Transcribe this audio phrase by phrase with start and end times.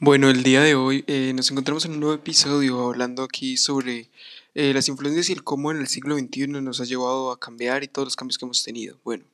[0.00, 4.10] Bueno, el día de hoy eh, nos encontramos en un nuevo episodio hablando aquí sobre
[4.54, 7.82] eh, las influencias y el cómo en el siglo XXI nos ha llevado a cambiar
[7.82, 8.98] y todos los cambios que hemos tenido.
[9.02, 9.24] Bueno,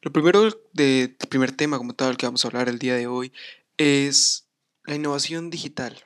[0.00, 3.32] lo primero del primer tema como tal que vamos a hablar el día de hoy
[3.76, 4.46] es
[4.84, 6.02] la innovación digital.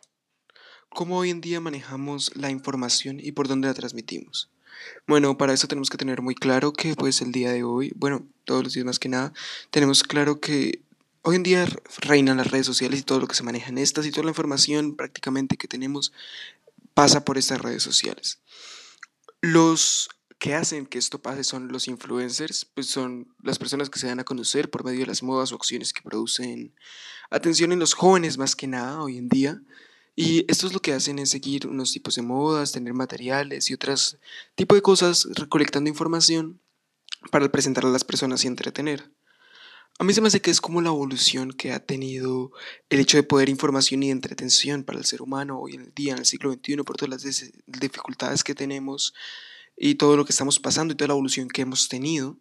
[0.89, 4.51] ¿Cómo hoy en día manejamos la información y por dónde la transmitimos?
[5.07, 8.27] Bueno, para eso tenemos que tener muy claro que pues el día de hoy, bueno,
[8.45, 9.33] todos los días más que nada,
[9.71, 10.81] tenemos claro que
[11.25, 11.69] Hoy en día
[12.01, 14.31] reinan las redes sociales y todo lo que se maneja en estas y toda la
[14.31, 16.13] información prácticamente que tenemos
[16.95, 18.41] pasa por estas redes sociales.
[19.41, 24.09] Los que hacen que esto pase son los influencers, pues son las personas que se
[24.09, 26.75] dan a conocer por medio de las modas o acciones que producen
[27.31, 29.63] atención en los jóvenes más que nada hoy en día.
[30.17, 33.75] Y esto es lo que hacen es seguir unos tipos de modas, tener materiales y
[33.75, 34.19] otros
[34.57, 36.61] tipos de cosas recolectando información
[37.31, 39.09] para presentar a las personas y entretener.
[39.99, 42.51] A mí se me hace que es como la evolución que ha tenido
[42.91, 46.19] el hecho de poder información y entretención para el ser humano hoy en día, en
[46.19, 49.15] el siglo XXI, por todas las dificultades que tenemos
[49.77, 52.37] y todo lo que estamos pasando y toda la evolución que hemos tenido,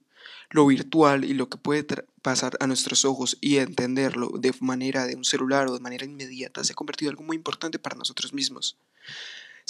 [0.50, 1.86] lo virtual y lo que puede
[2.22, 6.64] pasar a nuestros ojos y entenderlo de manera de un celular o de manera inmediata
[6.64, 8.78] se ha convertido en algo muy importante para nosotros mismos.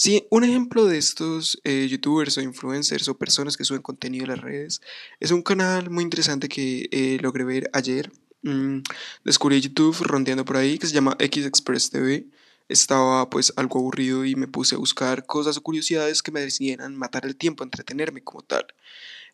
[0.03, 4.29] Sí, un ejemplo de estos eh, youtubers o influencers o personas que suben contenido a
[4.29, 4.81] las redes
[5.19, 8.11] es un canal muy interesante que eh, logré ver ayer.
[8.41, 8.79] Mm,
[9.23, 12.25] descubrí YouTube rondeando por ahí que se llama X Express TV.
[12.67, 16.95] Estaba pues algo aburrido y me puse a buscar cosas o curiosidades que me decidieran
[16.95, 18.65] matar el tiempo, entretenerme como tal.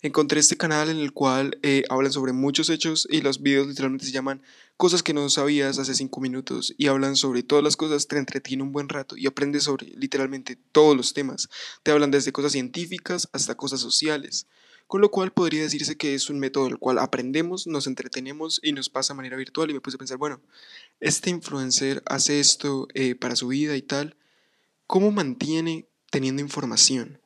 [0.03, 4.05] Encontré este canal en el cual eh, hablan sobre muchos hechos y los videos literalmente
[4.05, 4.43] se llaman
[4.77, 8.61] cosas que no sabías hace cinco minutos y hablan sobre todas las cosas, te entretiene
[8.61, 11.49] un buen rato y aprendes sobre literalmente todos los temas.
[11.81, 14.45] Te hablan desde cosas científicas hasta cosas sociales.
[14.85, 18.71] Con lo cual podría decirse que es un método el cual aprendemos, nos entretenemos y
[18.71, 19.69] nos pasa de manera virtual.
[19.69, 20.39] Y me puse a pensar, bueno,
[21.01, 24.15] este influencer hace esto eh, para su vida y tal.
[24.85, 27.19] ¿Cómo mantiene teniendo información?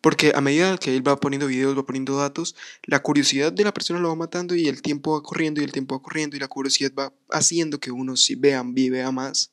[0.00, 2.54] Porque a medida que él va poniendo videos, va poniendo datos,
[2.84, 5.72] la curiosidad de la persona lo va matando y el tiempo va corriendo y el
[5.72, 8.62] tiempo va corriendo y la curiosidad va haciendo que uno si vea,
[9.12, 9.52] más.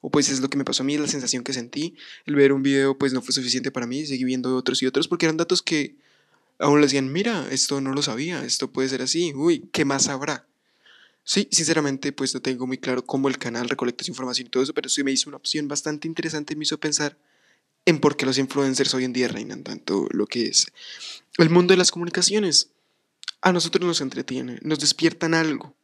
[0.00, 1.94] O pues es lo que me pasó a mí, es la sensación que sentí.
[2.26, 5.08] El ver un video pues no fue suficiente para mí, seguí viendo otros y otros
[5.08, 5.96] porque eran datos que
[6.58, 10.08] aún le decían, mira, esto no lo sabía, esto puede ser así, uy, ¿qué más
[10.08, 10.46] habrá?
[11.24, 14.62] Sí, sinceramente pues no tengo muy claro cómo el canal recolecta esa información y todo
[14.62, 17.16] eso, pero sí me hizo una opción bastante interesante me hizo pensar
[17.90, 20.66] en por qué los influencers hoy en día reinan tanto lo que es
[21.38, 22.70] el mundo de las comunicaciones.
[23.42, 25.74] A nosotros nos entretiene, nos despiertan algo.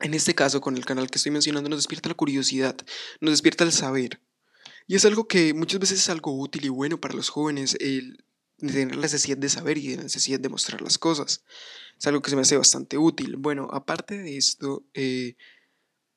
[0.00, 2.76] En este caso, con el canal que estoy mencionando, nos despierta la curiosidad,
[3.20, 4.20] nos despierta el saber.
[4.86, 8.24] Y es algo que muchas veces es algo útil y bueno para los jóvenes, el
[8.58, 11.42] tener la necesidad de saber y la necesidad de mostrar las cosas.
[11.98, 13.36] Es algo que se me hace bastante útil.
[13.36, 15.36] Bueno, aparte de esto, eh,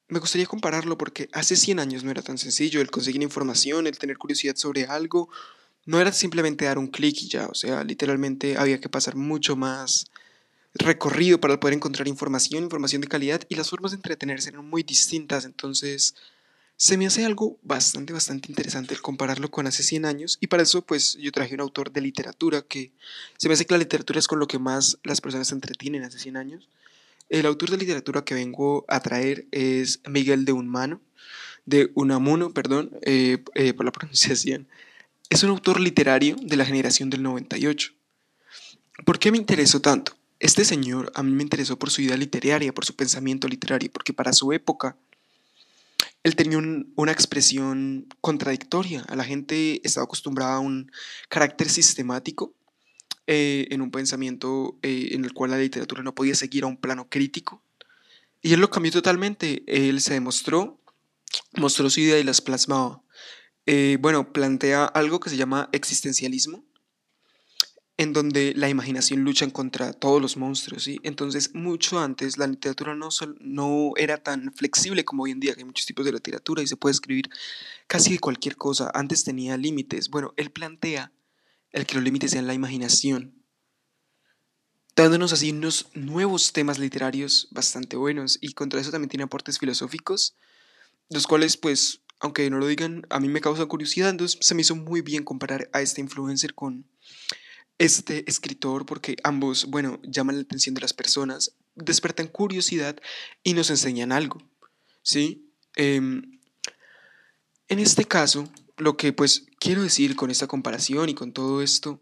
[0.09, 3.97] me gustaría compararlo porque hace 100 años no era tan sencillo el conseguir información, el
[3.97, 5.29] tener curiosidad sobre algo.
[5.85, 9.55] No era simplemente dar un clic y ya, o sea, literalmente había que pasar mucho
[9.55, 10.07] más
[10.73, 14.83] recorrido para poder encontrar información, información de calidad y las formas de entretenerse eran muy
[14.83, 16.15] distintas, entonces
[16.75, 20.63] se me hace algo bastante, bastante interesante el compararlo con hace 100 años y para
[20.63, 22.91] eso pues yo traje un autor de literatura que
[23.37, 26.03] se me hace que la literatura es con lo que más las personas se entretienen
[26.03, 26.69] hace 100 años
[27.29, 31.01] el autor de literatura que vengo a traer es Miguel de Unmano,
[31.65, 34.67] de Unamuno, perdón, eh, eh, por la pronunciación.
[35.29, 37.91] Es un autor literario de la generación del 98.
[39.05, 40.17] ¿Por qué me interesó tanto?
[40.39, 44.13] Este señor a mí me interesó por su idea literaria, por su pensamiento literario, porque
[44.13, 44.95] para su época
[46.23, 46.59] él tenía
[46.95, 49.01] una expresión contradictoria.
[49.07, 50.91] A la gente estaba acostumbrada a un
[51.29, 52.53] carácter sistemático
[53.29, 56.77] eh, en un pensamiento eh, en el cual la literatura no podía seguir a un
[56.77, 57.61] plano crítico.
[58.41, 59.63] Y él lo cambió totalmente.
[59.67, 60.79] Él se demostró,
[61.57, 63.01] mostró su idea y las plasmaba.
[63.65, 66.63] Eh, bueno, plantea algo que se llama existencialismo,
[67.97, 70.85] en donde la imaginación lucha contra todos los monstruos.
[70.85, 71.01] ¿sí?
[71.03, 73.09] Entonces, mucho antes la literatura no,
[73.41, 76.67] no era tan flexible como hoy en día, que hay muchos tipos de literatura y
[76.67, 77.29] se puede escribir
[77.87, 78.89] casi cualquier cosa.
[78.93, 80.09] Antes tenía límites.
[80.09, 81.11] Bueno, él plantea
[81.77, 83.35] el que los límites sean la imaginación,
[84.95, 90.35] dándonos así unos nuevos temas literarios bastante buenos y contra eso también tiene aportes filosóficos,
[91.09, 94.61] los cuales pues, aunque no lo digan, a mí me causa curiosidad, entonces se me
[94.61, 96.85] hizo muy bien comparar a este influencer con
[97.77, 102.99] este escritor porque ambos, bueno, llaman la atención de las personas, despertan curiosidad
[103.43, 104.41] y nos enseñan algo,
[105.03, 105.51] ¿sí?
[105.75, 106.39] Em,
[107.67, 111.99] en este caso, lo que pues quiero decir con esta comparación y con todo esto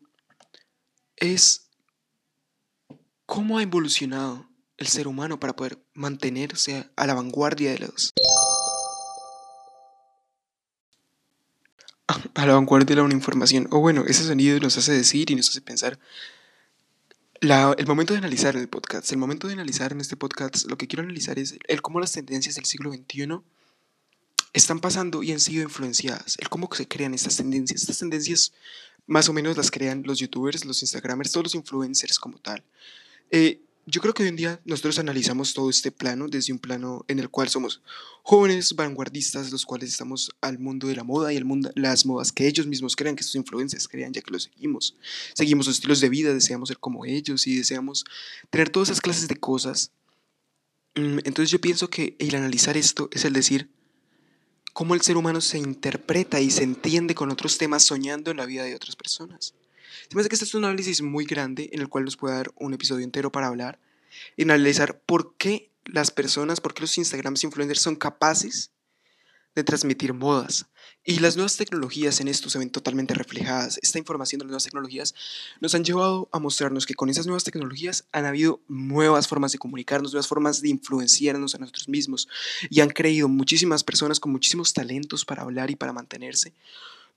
[1.18, 1.70] es
[3.26, 8.14] cómo ha evolucionado el ser humano para poder mantenerse a la vanguardia de los...
[12.08, 13.68] A la vanguardia de la información.
[13.72, 15.98] O bueno, ese sonido nos hace decir y nos hace pensar
[17.42, 20.88] el momento de analizar el podcast, el momento de analizar en este podcast, lo que
[20.88, 23.42] quiero analizar es el cómo las tendencias del siglo XXI
[24.56, 27.82] están pasando y han sido influenciadas, el cómo se crean estas tendencias.
[27.82, 28.54] Estas tendencias
[29.06, 32.64] más o menos las crean los youtubers, los instagramers, todos los influencers como tal.
[33.32, 37.06] Eh, yo creo que hoy en día nosotros analizamos todo este plano desde un plano
[37.08, 37.82] en el cual somos
[38.24, 42.32] jóvenes vanguardistas, los cuales estamos al mundo de la moda y el mundo, las modas
[42.32, 44.96] que ellos mismos crean, que sus influencias crean, ya que los seguimos.
[45.34, 48.06] Seguimos sus estilos de vida, deseamos ser como ellos y deseamos
[48.50, 49.92] tener todas esas clases de cosas.
[50.96, 53.70] Mm, entonces yo pienso que el analizar esto es el decir
[54.76, 58.46] cómo el ser humano se interpreta y se entiende con otros temas soñando en la
[58.46, 59.56] vida de otras personas.
[60.10, 62.36] Se me hace que este es un análisis muy grande en el cual nos puede
[62.36, 63.80] dar un episodio entero para hablar
[64.36, 68.72] y analizar por qué las personas, por qué los Instagrams influencers son capaces
[69.56, 70.66] de transmitir modas.
[71.08, 73.80] Y las nuevas tecnologías en esto se ven totalmente reflejadas.
[73.84, 75.14] Esta información de las nuevas tecnologías
[75.62, 79.60] nos han llevado a mostrarnos que con esas nuevas tecnologías han habido nuevas formas de
[79.60, 82.28] comunicarnos, nuevas formas de influenciarnos a nosotros mismos.
[82.72, 86.54] Y han creído muchísimas personas con muchísimos talentos para hablar y para mantenerse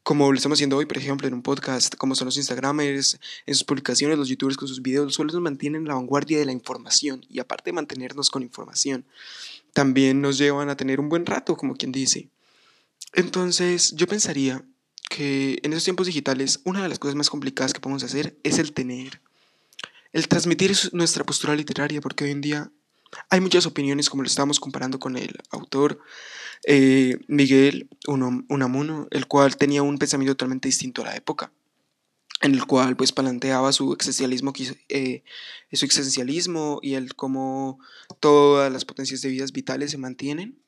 [0.02, 3.54] como lo estamos haciendo hoy, por ejemplo, en un podcast, como son los Instagramers, en
[3.54, 6.52] sus publicaciones, los YouTubers con sus videos, los cuales nos mantienen la vanguardia de la
[6.52, 9.04] información y aparte de mantenernos con información,
[9.74, 12.30] también nos llevan a tener un buen rato, como quien dice.
[13.14, 14.64] Entonces, yo pensaría
[15.08, 18.58] que en estos tiempos digitales, una de las cosas más complicadas que podemos hacer es
[18.58, 19.20] el tener,
[20.12, 22.70] el transmitir nuestra postura literaria, porque hoy en día
[23.30, 26.00] hay muchas opiniones, como lo estábamos comparando con el autor
[26.66, 31.52] eh, Miguel Unamuno, el cual tenía un pensamiento totalmente distinto a la época,
[32.42, 34.52] en el cual pues planteaba su existencialismo,
[34.88, 35.22] eh,
[35.72, 37.78] su existencialismo y el cómo
[38.20, 40.58] todas las potencias de vidas vitales se mantienen.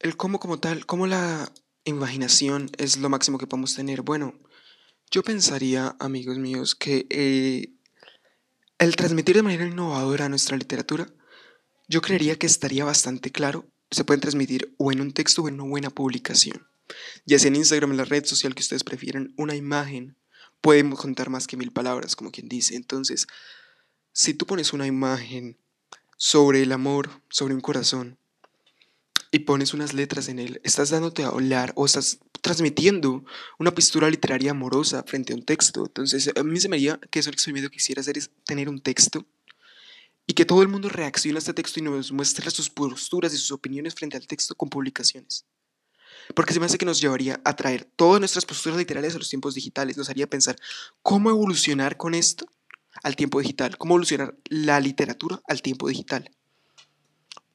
[0.00, 1.52] El cómo como tal, cómo la
[1.84, 4.00] imaginación es lo máximo que podemos tener.
[4.00, 4.34] Bueno,
[5.10, 7.74] yo pensaría, amigos míos, que eh,
[8.78, 11.06] el transmitir de manera innovadora nuestra literatura,
[11.86, 15.60] yo creería que estaría bastante claro, se pueden transmitir o en un texto o en
[15.60, 16.66] una buena publicación.
[17.26, 20.16] Ya sea en Instagram, en la red social que ustedes prefieran, una imagen
[20.62, 22.74] puede contar más que mil palabras, como quien dice.
[22.74, 23.26] Entonces,
[24.12, 25.58] si tú pones una imagen
[26.16, 28.18] sobre el amor, sobre un corazón,
[29.30, 33.24] y pones unas letras en él, estás dándote a hablar o estás transmitiendo
[33.58, 35.84] una postura literaria amorosa frente a un texto.
[35.86, 38.68] Entonces, a mí se me haría que eso el experimento que quisiera hacer es tener
[38.68, 39.24] un texto
[40.26, 43.36] y que todo el mundo reaccione a este texto y nos muestre sus posturas y
[43.36, 45.44] sus opiniones frente al texto con publicaciones.
[46.34, 49.28] Porque se me hace que nos llevaría a traer todas nuestras posturas literarias a los
[49.28, 50.56] tiempos digitales, nos haría pensar
[51.02, 52.46] cómo evolucionar con esto
[53.02, 56.30] al tiempo digital, cómo evolucionar la literatura al tiempo digital.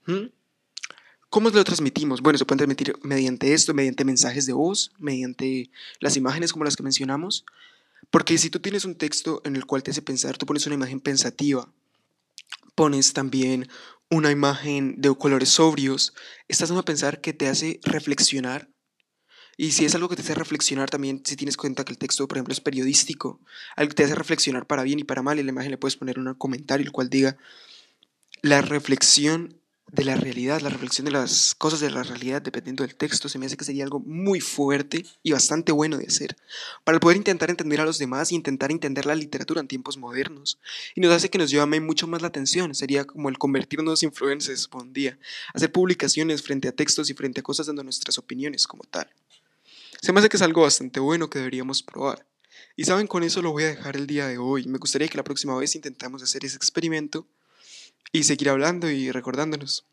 [0.05, 0.25] ¿Mm?
[1.35, 2.21] ¿Cómo lo transmitimos?
[2.21, 6.77] Bueno, se puede transmitir mediante esto, mediante mensajes de voz, mediante las imágenes como las
[6.77, 7.43] que mencionamos.
[8.09, 10.75] Porque si tú tienes un texto en el cual te hace pensar, tú pones una
[10.75, 11.69] imagen pensativa,
[12.73, 13.67] pones también
[14.09, 16.13] una imagen de colores sobrios,
[16.47, 18.69] estás dando a pensar que te hace reflexionar.
[19.57, 22.29] Y si es algo que te hace reflexionar también, si tienes cuenta que el texto,
[22.29, 23.41] por ejemplo, es periodístico,
[23.75, 25.97] algo que te hace reflexionar para bien y para mal, y la imagen le puedes
[25.97, 27.35] poner un comentario el cual diga,
[28.41, 29.59] la reflexión
[29.95, 33.39] de la realidad, la reflexión de las cosas de la realidad dependiendo del texto, se
[33.39, 36.35] me hace que sería algo muy fuerte y bastante bueno de hacer,
[36.83, 40.59] para poder intentar entender a los demás y intentar entender la literatura en tiempos modernos.
[40.95, 44.09] Y nos hace que nos llame mucho más la atención, sería como el convertirnos en
[44.09, 45.17] influencers por un día,
[45.53, 49.09] hacer publicaciones frente a textos y frente a cosas dando nuestras opiniones como tal.
[50.01, 52.25] Se me hace que es algo bastante bueno que deberíamos probar.
[52.75, 54.65] Y saben, con eso lo voy a dejar el día de hoy.
[54.65, 57.25] Me gustaría que la próxima vez intentamos hacer ese experimento
[58.11, 59.85] y seguir hablando y recordándonos.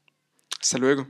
[0.61, 1.09] Hasta luego.